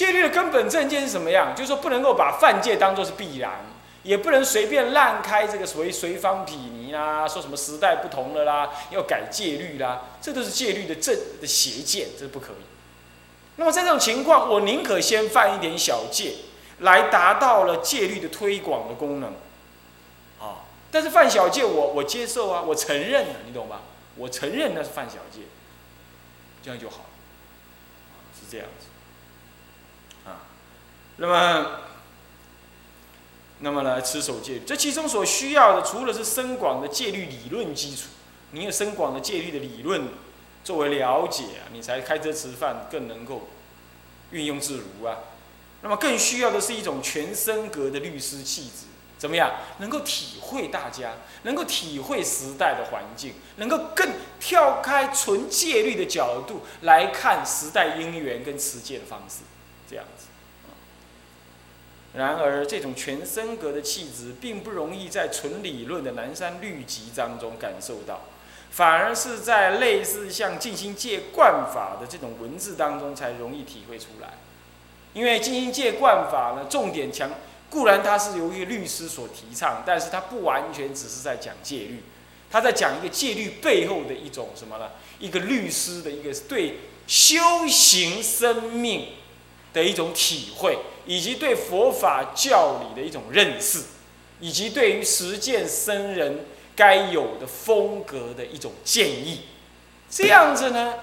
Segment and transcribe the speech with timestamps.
[0.00, 1.54] 戒律的根本正见是什么样？
[1.54, 3.66] 就是说不能够把犯戒当做是必然，
[4.02, 12.64] 也不能随便滥开这个所谓随方匹尼啦，说什么时代不同了啦，要改戒律啦，这都是戒律的正的邪见，这是不可以。
[13.56, 16.32] 那么在这种情况，我宁可先犯一点小戒，
[16.78, 19.34] 来达到了戒律的推广的功能。
[20.40, 23.82] 啊，但是犯小戒，我我接受啊，我承认了，你懂吧？
[24.16, 25.42] 我承认那是犯小戒，
[26.62, 27.04] 这样就好，
[28.34, 28.86] 是这样子，
[31.20, 31.66] 那么，
[33.58, 38.04] 那么来持守戒律，这其中所需要的，除了是深广的戒律理论基础，
[38.52, 40.08] 你有深广的戒律的理论
[40.64, 43.50] 作为了解，你才开车吃饭更能够
[44.30, 45.18] 运用自如啊。
[45.82, 48.86] 那么更需要的是一种全身格的律师气质。
[49.18, 49.52] 怎么样？
[49.80, 51.12] 能够体会大家，
[51.42, 54.08] 能够体会时代的环境，能够更
[54.40, 59.40] 跳开纯戒律的角度来看时代因缘跟持戒的方式，
[59.86, 60.28] 这样子。
[62.14, 68.22] 然而，这种全身格的气质，并不容易在纯理论的南山律集当中感受到，
[68.70, 74.34] 反而是在类似像静心戒观法的这种文字当中才容易体会出来。
[75.12, 77.30] 因为静心戒观法呢，重点强。
[77.68, 82.02] 固然它是由于律师所提倡，但是它不完全只是在讲戒律，
[82.50, 84.90] 它在讲一个戒律背后的一种什么呢？
[85.20, 89.10] 一个律师的一个对修行生命
[89.72, 93.84] 的一种体会，以及对佛法教理的一种认识，
[94.40, 99.42] 以及对于实践僧人该有的风格的一种建议。
[100.10, 100.94] 这样子呢，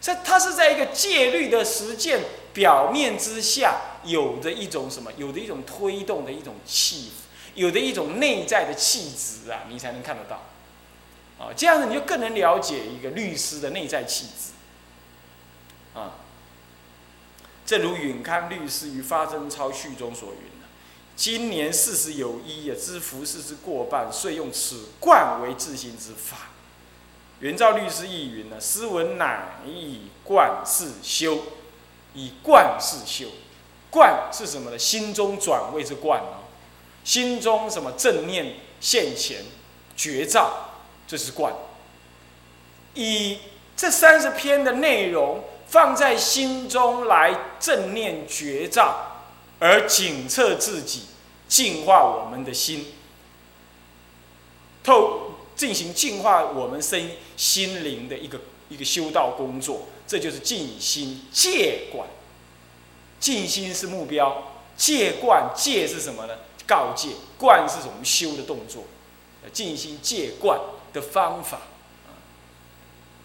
[0.00, 2.20] 这他是在一个戒律的实践
[2.52, 3.82] 表面之下。
[4.02, 5.12] 有的一种什么？
[5.18, 7.10] 有的一种推动的一种气，
[7.54, 10.36] 有的一种内在的气质啊，你才能看得到。
[11.38, 14.52] 啊，这样子你就更能了解一个律师的内在气质。
[15.98, 16.14] 啊，
[17.70, 20.50] 正如允康律师于发真超序中所云
[21.14, 26.48] 今年四十有一也，知服事之过半，遂用此冠为自心之法。
[27.38, 31.44] 元照律师亦云呢：斯文乃以冠世修，
[32.12, 33.28] 以冠世修。
[33.88, 34.76] 观是什么呢？
[34.76, 36.42] 心中转位之观啊，
[37.04, 39.44] 心中什么正念现前
[39.94, 40.70] 觉照，
[41.06, 41.54] 这是观。
[42.94, 43.38] 以
[43.76, 49.22] 这三十篇的内容放在心中来正念觉照，
[49.60, 51.02] 而警测自己，
[51.48, 52.86] 净化我们的心，
[54.82, 62.08] 透进行净化我们身心灵的一个一个修道工作，这就是静心戒观。
[63.20, 66.34] 静心是目标，戒观戒是什么呢？
[66.66, 68.84] 告诫，观是我们修的动作，
[69.52, 70.58] 静心戒观
[70.92, 71.60] 的方法，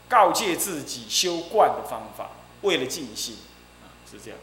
[0.07, 3.37] 告诫自己修观的方法，为了静心，
[3.83, 4.39] 啊，是这样，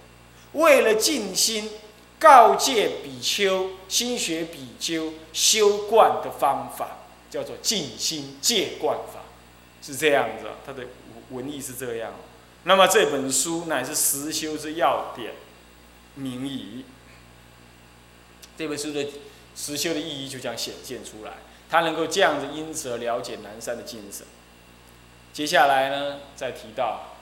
[0.53, 1.71] 为了静心，
[2.19, 6.99] 告诫比丘、心学比丘修观的方法，
[7.31, 9.23] 叫做静心戒观法，
[9.81, 10.85] 是这样子，它的
[11.31, 12.13] 文意是这样。
[12.65, 15.33] 那么这本书乃是实修之要点，
[16.15, 16.85] 名义。
[18.57, 19.07] 这本书的
[19.57, 21.33] 实修的意义就将显现出来，
[21.71, 24.27] 它能够这样子，因此而了解南山的精神。
[25.33, 27.17] 接下来呢，再提到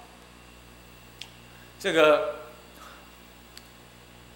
[1.78, 2.34] 这个，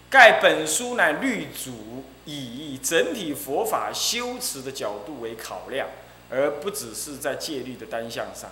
[0.08, 5.88] 盖本书乃律主以整体佛法修持的角度为考量，
[6.30, 8.50] 而不只是在戒律的单项上。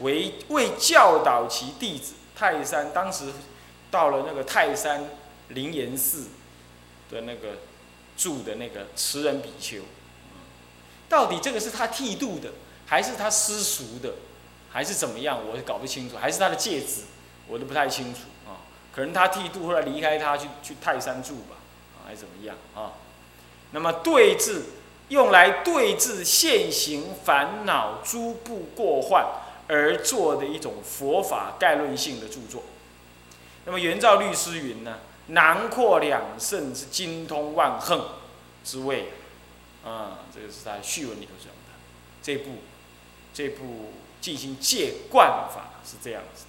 [0.00, 3.26] 为为教导其弟子泰山，当时
[3.92, 5.08] 到了那个泰山
[5.50, 6.26] 灵岩寺
[7.08, 7.58] 的那个
[8.16, 9.82] 住的那个持人比丘，
[11.08, 12.50] 到底这个是他剃度的，
[12.86, 14.14] 还是他私塾的，
[14.74, 15.40] 还是怎么样？
[15.42, 17.04] 我搞不清楚，还是他的戒指，
[17.48, 18.60] 我都不太清楚啊。
[18.94, 21.56] 可能他剃度后来离开他去去泰山住吧，
[22.04, 22.92] 还是怎么样啊？
[23.70, 24.64] 那么对治
[25.08, 29.24] 用来对治现行烦恼诸部过患。
[29.66, 32.64] 而做的一种佛法概论性的著作。
[33.64, 34.98] 那么元照律师云呢？
[35.28, 38.08] 囊括两圣之精通万横
[38.62, 39.08] 之谓，
[39.82, 41.80] 啊，这个是在序文里头讲的。
[42.22, 42.56] 这部
[43.32, 43.92] 这部
[44.24, 46.46] 进行戒惯法是这样子，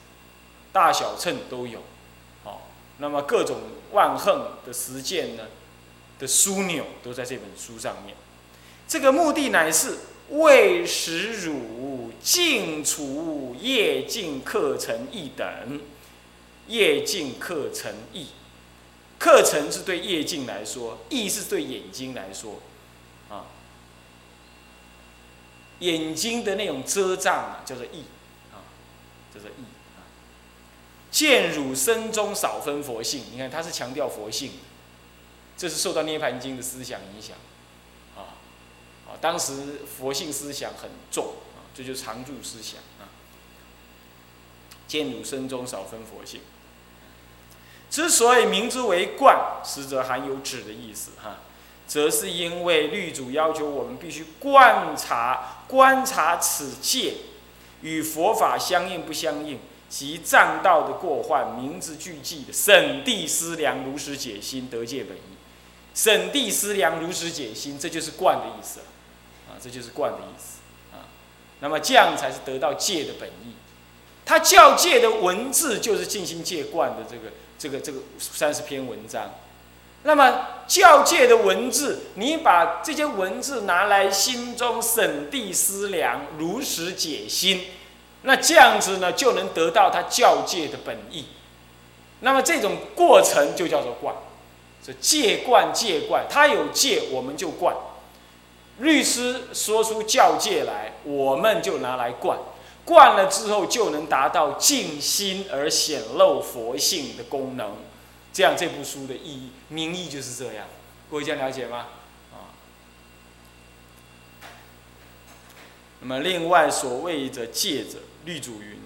[0.72, 1.82] 大小乘都有。
[2.46, 2.70] 好，
[3.00, 3.58] 那么各种
[3.92, 5.48] 万横的实践呢
[6.18, 8.16] 的枢纽都在这本书上面。
[8.88, 9.98] 这个目的乃是。
[10.28, 15.80] 为使汝净除业尽课程一等，
[16.68, 18.30] 业尽课程意，
[19.20, 22.60] 课程是对业尽来说，意是对眼睛来说，
[23.30, 23.46] 啊，
[25.80, 28.06] 眼睛的那种遮障啊，叫做意，
[28.52, 28.64] 啊，
[29.34, 29.64] 叫做意
[29.98, 30.04] 啊。
[31.12, 34.52] 见汝身中少分佛性，你看他是强调佛性，
[35.58, 37.38] 这是受到涅盘经的思想影响，
[38.16, 38.40] 啊，
[39.08, 43.12] 啊，当时佛性思想很重啊，这就是常住思想啊。
[44.88, 46.42] 见汝身中少分佛性，
[47.90, 51.40] 之所以名之为冠，实则含有指的意思哈，
[51.88, 57.14] 则是因为律主要求我们必须观察观察此戒
[57.82, 59.60] 与佛法相应不相应。
[59.88, 65.22] 及障道的过患，明之俱记的审谛思量，如实解心，得戒本意。
[65.94, 68.80] 审谛思量，如实解心，这就是观的意思
[69.48, 70.58] 啊，这就是观的意思
[70.92, 71.06] 啊。
[71.60, 73.54] 那么这样才是得到戒的本意。
[74.26, 79.36] 他教戒的文字就是静心戒观的这个这个这个三十篇文章。
[80.08, 87.66] 那么教戒的文字，你把这些文字拿来心中审谛思量，如实解心。
[88.22, 91.26] 那这样子呢，就能得到他教戒的本意。
[92.20, 94.16] 那么这种过程就叫做灌，
[94.86, 97.76] 是戒灌戒灌，他有戒我们就灌。
[98.78, 102.38] 律师说出教戒来，我们就拿来灌，
[102.84, 107.72] 灌了之后就能达到静心而显露佛性的功能。
[108.36, 110.68] 这样这部书的意义名义就是这样，
[111.10, 111.88] 各位这样了解吗？
[112.34, 112.52] 啊
[116.02, 118.00] 那么另外所谓的戒者。
[118.26, 118.80] 律主云：“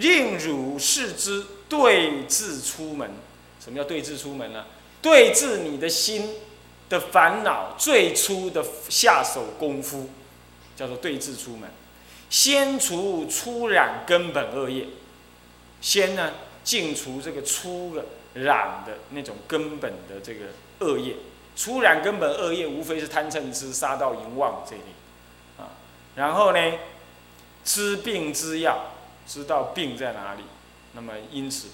[0.00, 3.10] 令汝视之，对治出门。
[3.60, 4.66] 什么叫对治出门呢？
[5.02, 6.30] 对治你的心
[6.88, 10.10] 的烦恼最初的下手功夫，
[10.76, 11.68] 叫做对治出门。
[12.30, 14.86] 先除初染根本恶业，
[15.80, 20.46] 先呢净除这个初的染的那种根本的这个
[20.80, 21.16] 恶业。
[21.56, 24.82] 初染根本恶业，无非是贪嗔痴、杀盗淫妄这类
[25.58, 25.70] 啊。
[26.16, 26.58] 然后呢？”
[27.64, 28.90] 知病之药，
[29.26, 30.42] 知道病在哪里，
[30.92, 31.68] 那么因此，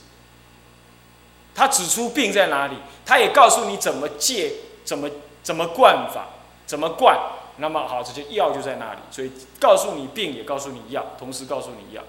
[1.52, 4.52] 他指出病在哪里，他也告诉你怎么戒，
[4.84, 5.10] 怎么
[5.42, 6.28] 怎么灌法，
[6.64, 7.18] 怎么灌，
[7.56, 12.04] 那么好，这些药就在那里，所以告诉你病，也告诉你药，同时告诉你药，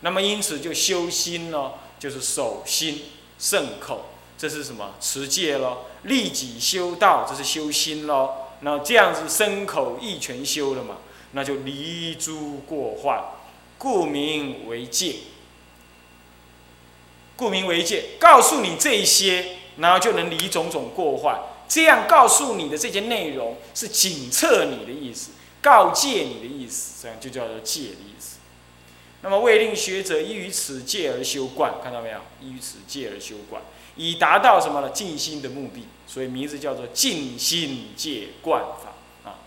[0.00, 3.02] 那么因此就修心呢，就是守心、
[3.38, 4.06] 圣口，
[4.38, 10.98] 这是什么持戒咯，利己修道，这是修心咯，那这样子身口意全修了嘛。
[11.32, 13.22] 那就离诸过患，
[13.76, 15.16] 故名为戒。
[17.34, 21.38] 故名为戒，告诉你这些，然后就能离种种过患。
[21.68, 28.35] 这样告诉你的这些内容，是警策你的意思，告诫你的意思，这样就叫做戒的意思。
[29.22, 32.18] 那么为令学者依于此戒而修观，看到没有？
[32.40, 33.62] 依于此戒而修观，
[33.96, 34.90] 以达到什么呢？
[34.90, 35.84] 静心的目的。
[36.08, 39.40] 所以名字叫做静心戒观法啊。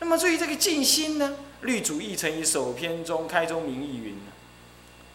[0.00, 1.36] 那么，至于这个静心呢？
[1.62, 4.32] 律主义曾于首篇中开宗明义云呢：“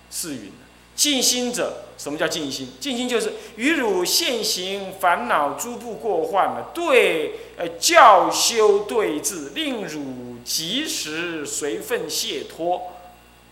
[0.09, 0.51] 是云，
[0.95, 2.69] 静心者，什么叫静心？
[2.79, 12.93] 静心就是与汝现行烦恼诸不过患呢，对，呃，教修对治，令汝及时随分解脱，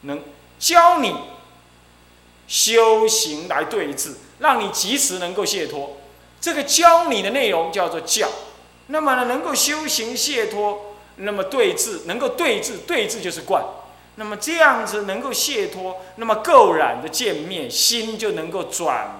[0.01, 0.21] 能
[0.59, 1.15] 教你
[2.47, 5.97] 修行来对治，让你及时能够解脱。
[6.39, 8.29] 这个教你的内容叫做教。
[8.87, 10.83] 那么呢，能够修行解脱。”
[11.19, 13.63] 那么对治能够对治，对治就是观。
[14.17, 19.17] 那么这样子能够解脱，那么垢染的见面，心就能够转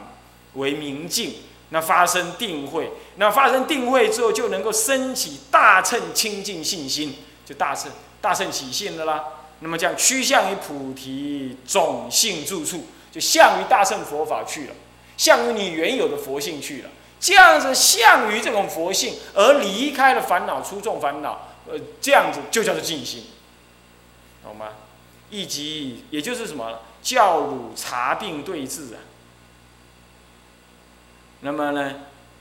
[0.53, 1.37] 为明镜。
[1.69, 9.23] 那发生定慧，那发生定慧之后，就能够升起大乘清净信心，就大乘大乘起信的啦。
[9.59, 14.73] 那么这样趋向于菩提种性住处，就向于大乘佛法去了，
[15.17, 16.89] 向于你原有的佛性去了。
[17.19, 21.49] 这样子向于这种佛性而离开了烦恼，出众烦恼。
[21.69, 23.25] 呃，这样子就叫做静心，
[24.43, 24.67] 懂吗？
[25.29, 29.03] 以及也就是什么，教汝查病对治啊。
[31.41, 31.95] 那么呢，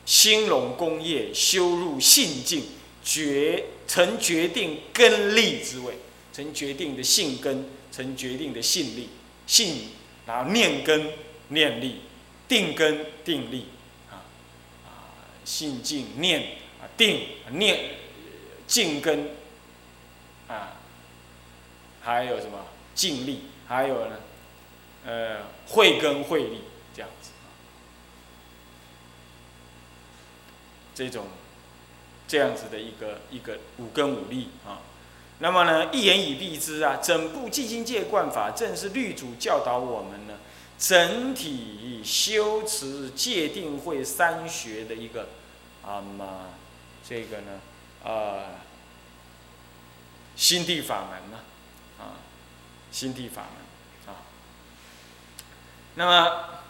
[0.04, 2.66] 兴隆功业，修入性境，
[3.02, 5.98] 决成决定根力之位，
[6.36, 9.08] 成决定的性根，成决定的性力，
[9.46, 9.88] 性，
[10.26, 11.12] 然后念根
[11.48, 12.02] 念力，
[12.46, 13.68] 定根定力，
[14.10, 14.20] 啊
[14.84, 15.16] 啊，
[15.46, 17.94] 性静念啊定念。
[18.66, 19.30] 静根，
[20.46, 20.76] 啊，
[22.02, 23.44] 还有什么静力？
[23.66, 24.20] 还有呢，
[25.06, 25.38] 呃，
[25.68, 26.60] 慧根慧力
[26.94, 27.30] 这样子，
[30.94, 31.28] 这种
[32.28, 34.82] 这样子的一个一个五根五力啊。
[35.38, 40.34] 那么呢，一言以蔽之啊，整部寂心戒观法正是律主教导我们呢，
[40.78, 45.28] 整体修持戒定慧三学的一个
[45.84, 46.48] 啊嘛，
[47.06, 47.60] 这个呢。
[48.04, 48.62] 啊，
[50.36, 51.38] 心地法门呢？
[51.98, 52.14] 啊，
[52.92, 54.22] 心地法门啊。
[55.96, 56.60] 那么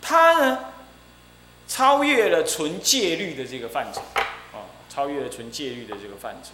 [0.00, 0.58] 它呢，
[1.68, 4.00] 超越了纯戒律的这个范畴，
[4.56, 6.52] 啊，超越了纯戒律的这个范畴。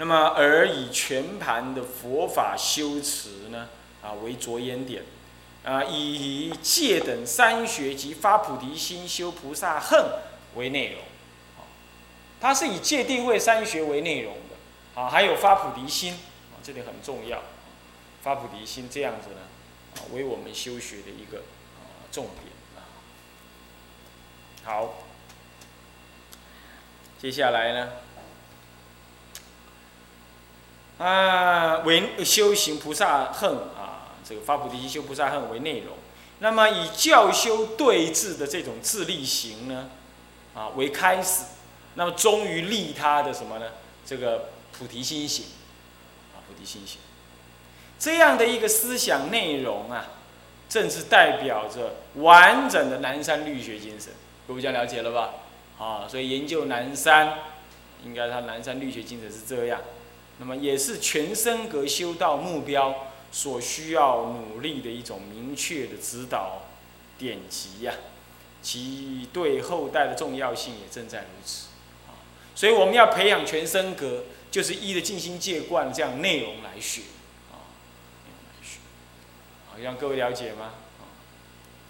[0.00, 3.68] 那么，而以全盘的佛法修持呢，
[4.00, 5.02] 啊为着眼点，
[5.64, 10.00] 啊以戒等三学及发菩提心、修菩萨恨
[10.54, 11.00] 为内容，
[11.56, 11.66] 啊，
[12.40, 17.42] 它是以戒定慧三学为内容的，啊，还有发菩提心，啊，这点很重要，
[18.22, 19.40] 发菩提心这样子呢，
[19.96, 22.86] 啊，为我们修学的一个啊重点，啊，
[24.62, 24.94] 好，
[27.20, 27.88] 接下来呢。
[30.98, 35.96] 啊，为修行菩萨恨啊，这个发菩提心修菩萨恨为内容。
[36.40, 39.90] 那么以教修对治的这种自利行呢，
[40.54, 41.44] 啊为开始，
[41.94, 43.66] 那么终于利他的什么呢？
[44.04, 45.46] 这个菩提心行，
[46.34, 46.98] 啊菩提心行，
[47.98, 50.06] 这样的一个思想内容啊，
[50.68, 54.12] 正是代表着完整的南山律学精神。
[54.46, 55.30] 各位这样了解了吧？
[55.78, 57.38] 啊，所以研究南山，
[58.04, 59.80] 应该他南山律学精神是这样。
[60.38, 66.62] 那么也是全身格修道目标所需要努力的一种明确的指导
[67.18, 67.92] 典籍呀，
[68.62, 71.66] 其对后代的重要性也正在如此
[72.06, 72.14] 啊。
[72.54, 77.02] 所以我们要培养全身格，就是依的静心戒观这样内容来学
[77.50, 77.58] 啊，
[78.24, 78.78] 内容来学，
[79.68, 80.74] 好，让各位了解吗？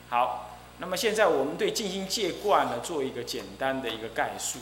[0.08, 4.58] 好，那么现在我们对静心戒观呢做一个简单的一个概述。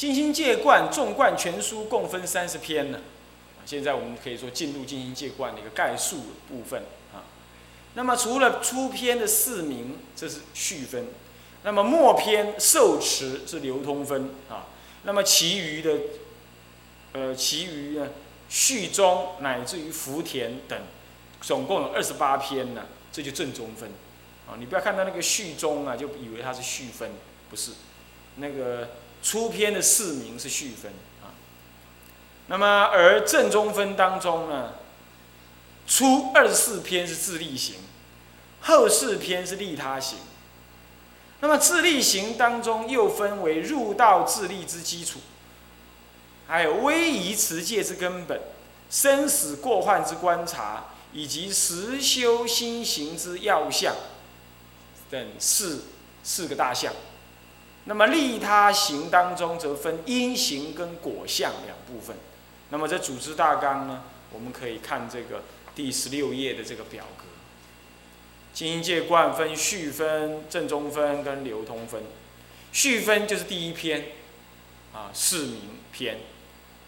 [0.00, 3.00] 静心戒观纵贯全书共分三十篇呢，
[3.66, 7.20] 现在我们可以说进入静心戒观的一个概述部分啊。
[7.92, 11.04] 那么除了初篇的四名，这是序分；
[11.64, 14.68] 那么末篇受持是流通分啊。
[15.02, 15.92] 那么其余的，
[17.12, 18.08] 呃，其余呢
[18.48, 20.80] 序中乃至于福田等，
[21.42, 23.90] 总共有二十八篇呢，这就正中分
[24.48, 24.56] 啊。
[24.58, 27.10] 你不要看到那个序中啊，就以为它是序分，
[27.50, 27.72] 不是
[28.36, 28.88] 那个。
[29.22, 31.34] 初篇的四名是序分啊，
[32.46, 34.74] 那么而正中分当中呢，
[35.86, 37.76] 初二十四篇是自利行，
[38.62, 40.18] 后四篇是利他行。
[41.40, 45.20] 那么自利行当中又分为入道自利之基础，
[46.46, 48.40] 还有威仪持戒之根本，
[48.90, 53.94] 生死过患之观察，以及实修心行之要项
[55.10, 55.84] 等四
[56.22, 56.92] 四个大项。
[57.84, 62.16] 那么利他行当中，则分因行跟果相两部分。
[62.68, 65.42] 那么这组织大纲呢，我们可以看这个
[65.74, 67.24] 第十六页的这个表格。
[68.52, 72.02] 经营界观分序分、正中分跟流通分。
[72.72, 74.06] 序分就是第一篇，
[74.92, 76.18] 啊，四名篇。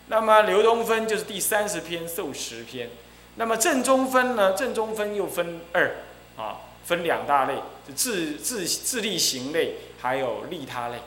[0.09, 2.91] 那么流通分就是第三十篇受持篇。
[3.37, 4.53] 那么正中分呢？
[4.53, 5.97] 正中分又分二，
[6.37, 7.55] 啊，分两大类，
[7.95, 9.77] 自自自利行类。
[10.03, 10.99] 还有利他类，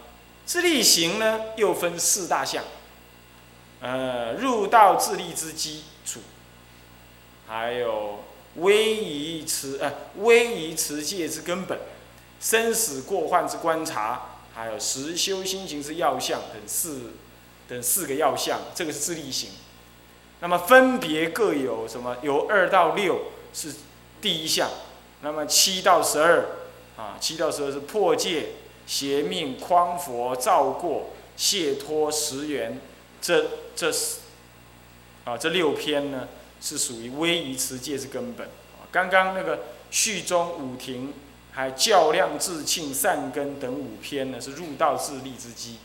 [0.45, 2.63] 自利行呢又分四大项，
[3.81, 6.21] 呃，入道自利之基础，
[7.45, 8.23] 还有
[8.55, 11.77] 威仪持呃威仪持戒之根本，
[12.39, 17.15] 生死过患之观察，还有实修心行之要项等四
[17.67, 19.49] 等四个要项，这个是自利行。
[20.39, 22.15] 那么分别各有什么？
[22.21, 23.73] 由二到六是
[24.21, 24.69] 第一项，
[25.25, 26.45] 那么七到十二
[26.95, 28.49] 啊，七到十二是破戒。
[28.85, 32.79] 邪命匡佛造过解脱十缘，
[33.19, 33.43] 这
[33.75, 34.17] 这是
[35.23, 36.27] 啊，这六篇呢
[36.61, 38.47] 是属于威仪持戒之根本。
[38.91, 41.11] 刚刚那个序中五庭，
[41.53, 45.79] 还较量自庆善根等五篇呢是入道自立之基。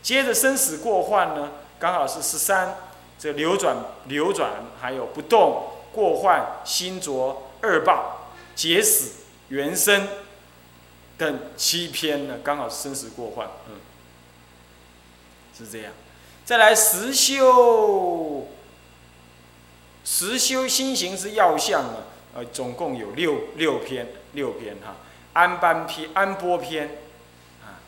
[0.00, 1.50] 接着生死过患呢，
[1.80, 2.76] 刚好是十三，
[3.18, 3.76] 这流转
[4.06, 9.12] 流转还有不动过患心浊二报结死
[9.48, 10.06] 原生。
[11.18, 13.76] 等七篇呢，刚好生死过患，嗯，
[15.56, 15.92] 是这样。
[16.44, 18.48] 再来实修，
[20.04, 21.98] 实修心行之要项呢，
[22.34, 24.96] 呃，总共有六六篇，六篇哈。
[25.34, 26.88] 安般篇、安波篇，
[27.62, 27.78] 啊，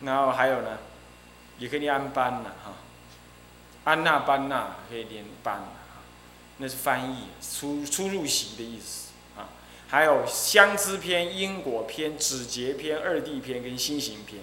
[0.00, 0.78] 然后还有呢，
[1.58, 2.72] 也可以安班了哈，
[3.84, 5.62] 安那般那可以念般。
[6.58, 9.50] 那是翻译出出入席的意思啊，
[9.88, 14.40] 还有相知篇、因果篇、止节篇、二谛篇跟心行篇，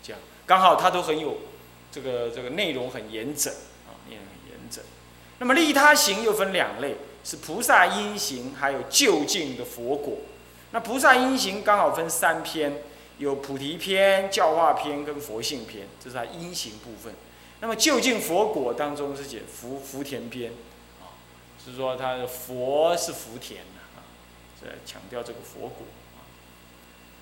[0.00, 1.38] 这样刚好它都很有
[1.90, 4.84] 这个这个内容很严整啊，内容很严整。
[5.40, 10.18] 那么利他行又分两类，是菩萨因行，还有就近的佛果。
[10.70, 12.80] 那菩萨因行刚好分三篇，
[13.18, 17.12] 有菩提篇、教化篇跟佛性篇，这是它因行部分。
[17.60, 20.52] 那么究竟佛果当中是解福福田篇，
[21.00, 21.16] 啊，
[21.64, 24.04] 是说他的佛是福田的啊，
[24.60, 26.28] 在强调这个佛果啊。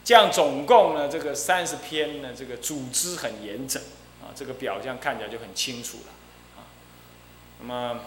[0.02, 3.80] 这样总共呢，这个三十篇呢，这个组织很严整
[4.20, 6.12] 啊，这个表象看起来就很清楚了
[6.56, 6.66] 啊。
[7.60, 8.00] 那么，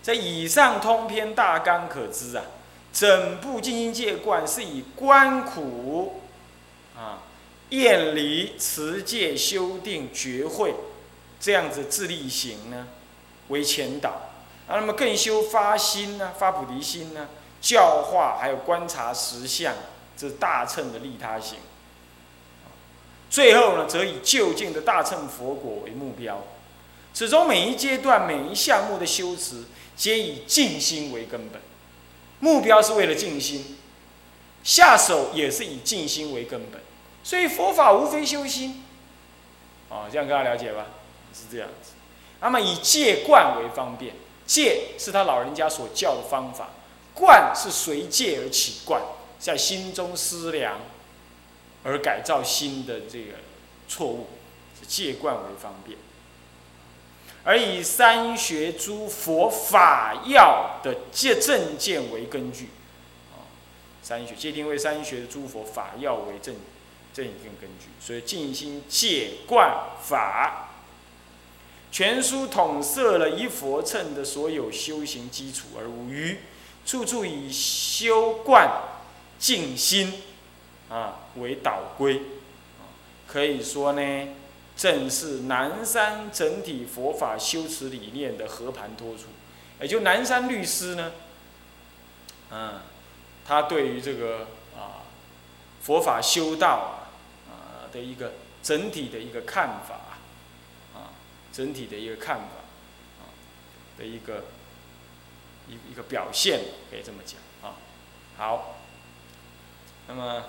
[0.00, 2.44] 在以上通篇大纲可知啊，
[2.94, 6.22] 整部净心戒观是以观苦
[6.96, 7.24] 啊。
[7.70, 10.74] 厌离持戒修定觉慧，
[11.38, 12.88] 这样子自力行呢，
[13.48, 14.30] 为前导
[14.66, 14.76] 啊。
[14.76, 17.28] 那么更修发心呢，发菩提心呢，
[17.60, 19.74] 教化还有观察实相，
[20.16, 21.58] 这大乘的利他行。
[23.28, 26.42] 最后呢，则以就近的大乘佛果为目标。
[27.12, 29.64] 始终每一阶段每一项目的修持，
[29.96, 31.60] 皆以静心为根本，
[32.38, 33.76] 目标是为了静心，
[34.62, 36.80] 下手也是以静心为根本。
[37.28, 38.82] 所以佛法无非修心，
[39.90, 40.86] 哦，这样大家了解吧？
[41.34, 41.90] 是这样子。
[42.40, 44.14] 那么以戒观为方便，
[44.46, 46.70] 戒是他老人家所教的方法，
[47.12, 49.02] 观是随戒而起观，
[49.38, 50.80] 在心中思量
[51.84, 53.34] 而改造心的这个
[53.86, 54.28] 错误，
[54.80, 55.98] 是戒观为方便。
[57.44, 62.70] 而以三学诸佛法要的戒正见为根据，
[63.34, 63.44] 啊，
[64.02, 66.56] 三学界定为三学的诸佛法要为正。
[67.12, 69.70] 这一定根据，所以静心戒观
[70.02, 70.64] 法。
[71.90, 76.38] 全书统摄了一佛乘的所有修行基础而无余，
[76.84, 78.70] 处处以修观
[79.38, 80.22] 静心
[80.90, 82.20] 啊为导归，
[83.26, 84.28] 可以说呢，
[84.76, 89.24] 正是南山整体佛法修持理念的和盘托出。
[89.80, 91.12] 也就南山律师呢，
[92.50, 92.80] 嗯，
[93.46, 94.48] 他对于这个
[95.88, 97.06] 佛法修道
[97.48, 97.88] 啊，啊。
[97.90, 100.18] 的一个整体的一个看法，
[100.94, 101.16] 啊，
[101.50, 102.44] 整体的一个看法，
[103.22, 103.32] 啊，
[103.96, 104.44] 的一个
[105.66, 106.60] 一一个表现，
[106.90, 107.76] 可以这么讲啊。
[108.36, 108.76] 好，
[110.06, 110.44] 那么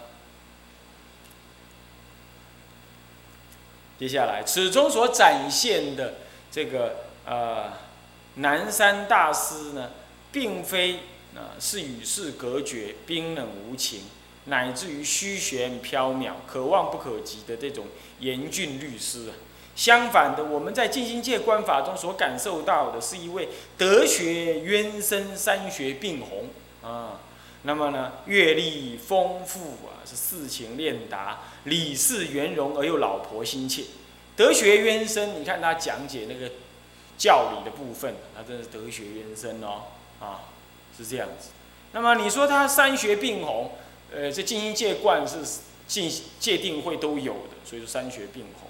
[3.98, 6.16] 接下来，此中所展现的
[6.52, 7.72] 这个呃
[8.36, 9.92] 南山大师呢，
[10.34, 14.02] 并非啊是与世隔绝、冰冷无情。
[14.50, 17.86] 乃至于虚玄缥缈、可望不可及的这种
[18.20, 19.34] 严峻律师啊，
[19.76, 26.50] 相反的，我们在静心界观法中所感受到的是一位德学渊深、三学并弘
[26.82, 27.22] 啊。
[27.64, 33.84] 那么呢，阅历丰富啊，是事情练达，理事圆融而又老婆心切。
[34.36, 36.54] 德学渊深，你看他讲解那个
[37.18, 39.84] 教理的部分，他真是德学渊深哦
[40.20, 40.48] 啊，
[40.98, 41.50] 是这样子。
[41.92, 43.72] 那么你说他三学并弘？
[44.12, 45.38] 呃，这静心戒观是
[45.88, 48.70] 戒戒定会都有的，所以说三学并弘。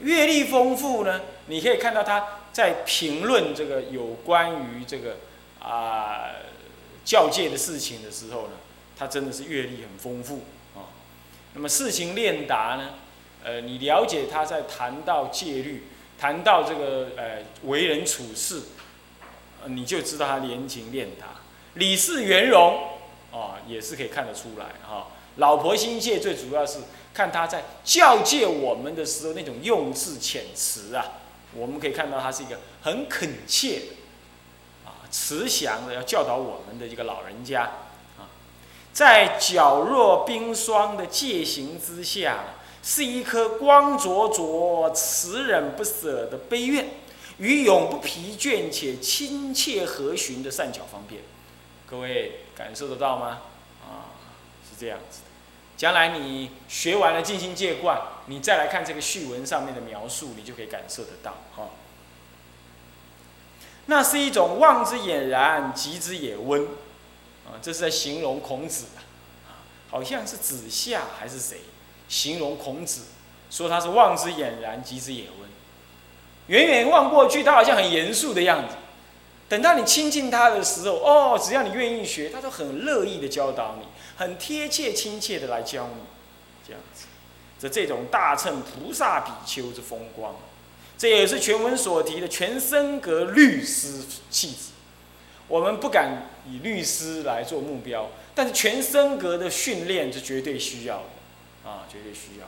[0.00, 5.16] 阅历丰富呢，你可以看到他在评论这个有关于这个
[5.60, 6.30] 啊
[7.04, 8.52] 教界的事情的时候呢，
[8.96, 10.44] 他真的是阅历很丰富
[10.76, 10.94] 啊。
[11.54, 12.90] 那么事情练达呢，
[13.42, 15.84] 呃，你了解他在谈到戒律，
[16.20, 18.62] 谈到这个呃为人处事，
[19.66, 21.40] 你就知道他连情练达，
[21.74, 22.97] 理事圆融。
[23.30, 25.08] 哦，也是可以看得出来哈。
[25.36, 26.78] 老婆心切，最主要是
[27.14, 31.04] 看他在教诫我们的时候那种用字遣词啊，
[31.54, 33.86] 我们可以看到他是一个很恳切的
[34.84, 37.62] 啊，慈祥的要教导我们的一个老人家
[38.16, 38.26] 啊。
[38.92, 46.88] 在皎若冰霜的戒行之下，是一颗光灼灼、慈忍不舍的悲愿，
[47.38, 51.22] 与永不疲倦且亲切和煦的善巧方便。
[51.86, 53.38] 各位感受得到吗？
[53.80, 54.10] 啊，
[54.68, 55.28] 是这样子的。
[55.76, 61.68] 将来你学完了静心戒观，你再来看这个序文上面的描述，你就可以感受得到哈。
[63.86, 66.64] 那是一种望之俨然，极之也温，
[67.46, 68.86] 啊，这是在形容孔子
[69.46, 71.60] 啊，好像是子夏还是谁
[72.08, 73.02] 形容孔子，
[73.50, 75.48] 说他是望之俨然，极之也温。
[76.48, 78.74] 远远望过去，他好像很严肃的样子。
[79.48, 86.02] 等到你亲近他的时候，哦，只要你愿意学，他都很乐意的教导你，很贴切亲切的来教你，
[86.66, 87.06] 这样子，
[87.58, 90.36] 这这种大乘菩萨比丘之风光，
[90.98, 94.72] 这也是全文所提的全身格律师气质。
[95.48, 102.46] 我们不敢以律师来做目标，但是全身格的训练是绝对需要的，啊，绝对需要。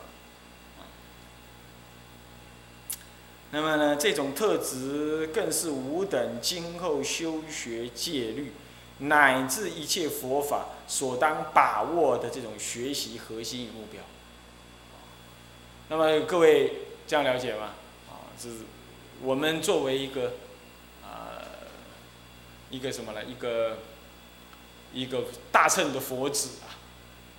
[3.53, 8.53] 那么呢，这种特质更是吾等今后修学戒律，
[8.99, 14.01] 乃至一切佛法所当把握的这种学习核心与目标。
[15.89, 16.75] 那么各位
[17.09, 17.71] 这样了解吗？
[18.09, 18.59] 啊，这是
[19.21, 20.35] 我们作为一个
[21.03, 21.43] 啊
[22.71, 23.25] 一个什么呢？
[23.25, 23.79] 一个
[24.95, 26.79] 一个大乘的佛子啊，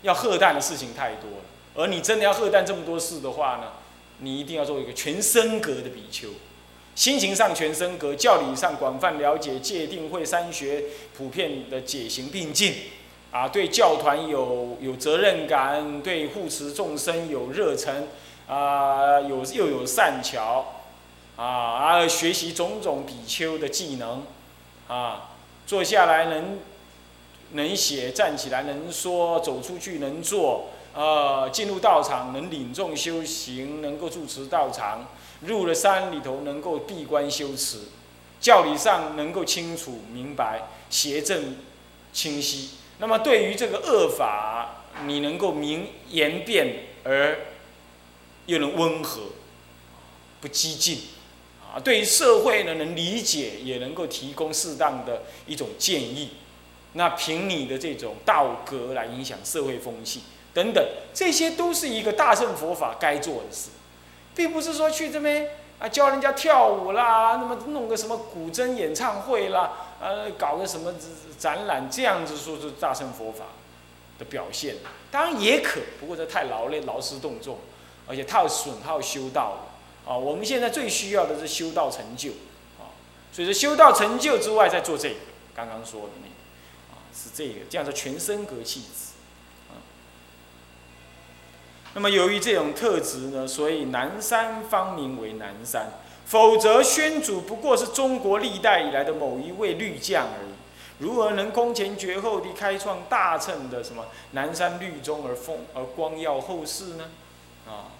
[0.01, 1.45] 要喝淡的事情太多了。
[1.73, 3.71] 而你真的要喝淡这么多事的话呢，
[4.21, 6.29] 你一定要做一个全身格的比丘，
[6.95, 10.85] 心情上全身格，教理上广泛了解戒定慧三学，
[11.17, 12.73] 普遍的解行并进。
[13.31, 18.09] 啊，对教团有有责任感，对护持众生有热忱，
[18.45, 20.83] 啊，有又有善巧，
[21.37, 24.23] 啊，而学习种种比丘的技能，
[24.89, 25.29] 啊，
[25.65, 26.59] 坐下来能
[27.53, 35.07] 能写，站起来能说，走出去能做，呃，进入道场能领众修行，能够住持道场，
[35.41, 37.77] 入了山里头能够闭关修持，
[38.41, 41.55] 教理上能够清楚明白，邪正
[42.11, 42.71] 清晰。
[42.99, 47.39] 那么对于这个恶法，你能够明言辩而
[48.45, 49.21] 又能温和，
[50.41, 50.99] 不激进，
[51.61, 56.31] 啊，对于社会呢能理解，也能够提供适当的一种建议。
[56.93, 60.23] 那凭你的这种道格来影响社会风气
[60.53, 63.69] 等等，这些都是一个大乘佛法该做的事，
[64.35, 69.87] 并不是说去这边啊教人家跳舞啦，那么弄个什么古筝演唱会啦。
[70.01, 70.95] 呃，搞个什么
[71.37, 73.45] 展览，这样子说是大乘佛法
[74.17, 74.77] 的表现，
[75.11, 77.59] 当然也可，不过这太劳累、劳师动众，
[78.07, 80.17] 而且太损耗修道了啊。
[80.17, 82.31] 我们现在最需要的是修道成就
[82.79, 82.89] 啊，
[83.31, 85.15] 所以说修道成就之外，再做这个，
[85.55, 86.33] 刚刚说的那个
[86.91, 88.81] 啊，是这个，这样子全身格气。
[91.93, 95.91] 那么由于这种特质呢，所以南山方名为南山。
[96.25, 100.51] 否则，宣祖不过是中国历代以来的某一位律将而已。
[100.99, 107.09] 如何能空前绝后地开创大乘的什么南山律宗而风而光耀后世呢？
[107.67, 107.91] 啊，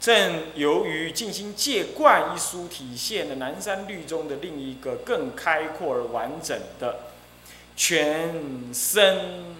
[0.00, 7.00] 正由于《静心戒观》一书体现了南山律宗的另一个更开阔而完整的
[7.76, 9.56] 全身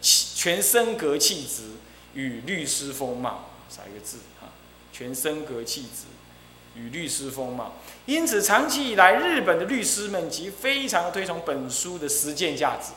[0.00, 1.64] 全身格气质
[2.14, 4.48] 与律师风貌，少一个字哈，
[4.92, 6.06] 全身格气质。
[6.76, 7.72] 与律师风貌，
[8.06, 12.92] 因此长期以来，日本的律师们即非常推崇本书的实践价值，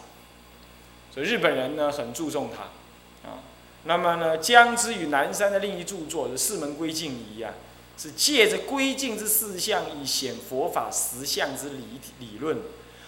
[1.12, 3.42] 所以日本人呢很注重它，啊，
[3.86, 7.56] 那么呢，将之与南山的另一著作《的四门归敬仪》啊，
[7.98, 12.60] 是借着归敬之四项以显佛法实相之理理论，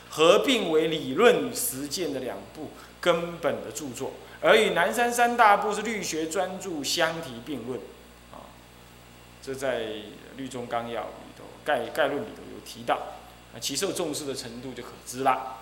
[0.09, 7.79] 合并为理论与实践的两部根本的著作，而与南山三大部是律学专著相提并论，
[8.31, 8.51] 啊，
[9.41, 9.85] 这在。
[10.37, 12.95] 律宗纲要里头概概论里头有提到，
[13.53, 15.55] 啊，其受重视的程度就可知了。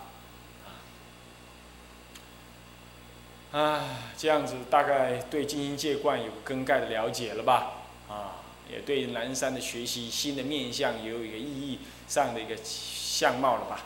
[3.52, 3.86] 啊，
[4.18, 7.84] 这样子大概对金星戒观有更概的了解了吧？
[8.10, 13.82] 啊，也对南山的学习新的面相也有一个意义上的一个相貌了吧？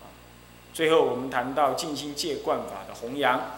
[0.00, 0.10] 啊，
[0.74, 3.52] 最后我们谈到静心戒观法的弘扬。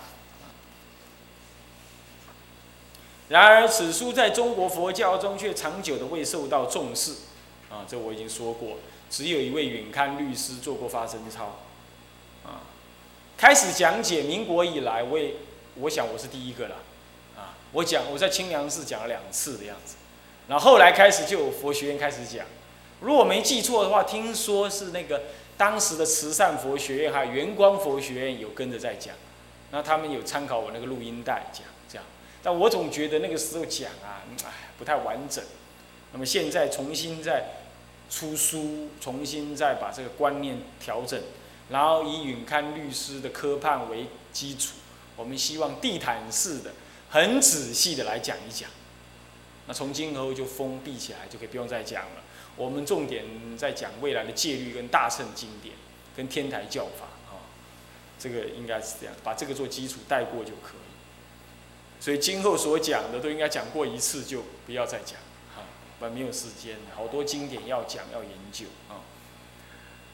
[3.35, 7.15] 然而，此书在中国佛教中却长久的未受到重视，
[7.69, 8.77] 啊，这我已经说过，
[9.11, 11.57] 只有一位允堪律师做过发声操，
[12.45, 12.63] 啊，
[13.37, 15.33] 开始讲解民国以来，我也
[15.81, 16.77] 我想我是第一个了，
[17.37, 19.97] 啊，我讲我在清凉寺讲了两次的样子，
[20.47, 22.47] 然后后来开始就有佛学院开始讲，
[23.01, 25.23] 如果没记错的话，听说是那个
[25.57, 29.13] 当时的慈善佛学院还有圆光佛学院有跟着在讲，
[29.73, 31.65] 那他们有参考我那个录音带讲。
[32.45, 35.43] 但我总觉得那个时候讲啊，哎，不太完整。
[36.13, 37.47] 那么现在重新再
[38.11, 41.19] 出书，重新再把这个观念调整，
[41.71, 44.75] 然后以允堪律师的科判为基础，
[45.17, 46.73] 我们希望地毯式的、
[47.09, 48.69] 很仔细的来讲一讲。
[49.67, 52.23] 那从今后就封闭起来，就可以不用再讲了。
[52.57, 53.25] 我们重点
[53.57, 55.75] 在讲未来的戒律跟大乘经典，
[56.15, 57.49] 跟天台教法啊，
[58.19, 60.75] 这个应该是这样，把这个做基础带过就可。
[62.05, 65.17] 所以今后所讲的都应该讲过一次，就不要再讲，
[65.57, 65.65] 啊，
[65.99, 68.67] 不然没有时间，好多经典要讲要研究。
[68.91, 69.01] 啊。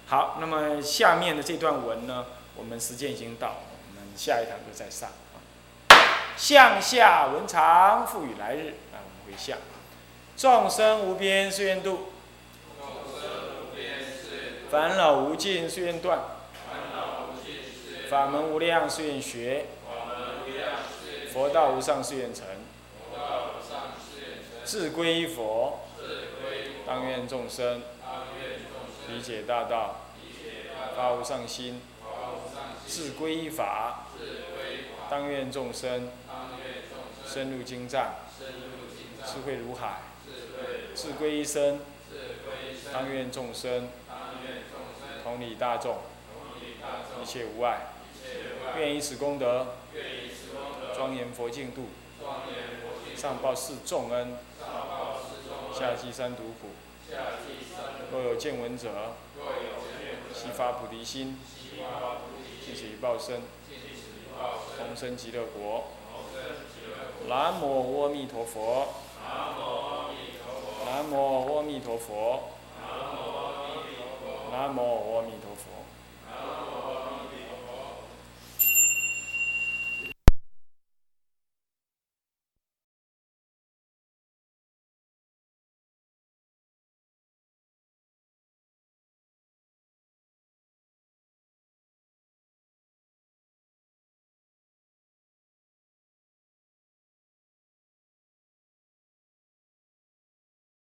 [0.06, 3.56] 好，那么下面的这段文呢，我们时间已经到，
[3.88, 5.10] 我们下一堂课再上。
[5.88, 5.98] 啊。
[6.36, 9.58] 向下文长，赋予来日，啊，我们回向。
[10.36, 12.12] 众生无边誓愿度，
[14.70, 16.20] 烦恼无尽誓愿断，
[18.08, 19.66] 法门无量誓愿学。
[21.32, 22.44] 佛道无上誓愿成，
[24.64, 25.80] 自归依佛，
[26.86, 27.82] 当愿众生
[29.08, 29.96] 理解大道，
[30.96, 31.80] 发无上心，
[32.86, 34.06] 自归依法，
[35.08, 36.08] 当愿众生
[37.24, 38.14] 深入经藏，
[39.24, 40.00] 智慧如海，
[40.94, 41.78] 自归一生，
[42.92, 43.88] 当愿众生，
[45.22, 45.98] 同理大众，
[47.22, 47.86] 一切无碍，
[48.76, 49.76] 愿以此功德，
[51.00, 51.86] 庄严佛净土，
[53.16, 54.36] 上报四重恩，
[55.72, 56.68] 下济三途苦。
[58.12, 59.14] 若有见闻者，
[60.34, 61.38] 悉发菩提心，
[62.66, 63.40] 尽此一报身，
[64.76, 65.84] 同生极乐国。
[67.26, 68.88] 南无阿弥陀佛。
[70.84, 72.50] 南无阿弥陀佛。
[74.52, 75.79] 南无阿弥陀佛。